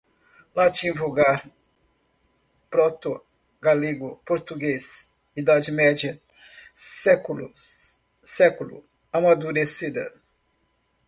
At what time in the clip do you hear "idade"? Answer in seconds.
5.37-5.71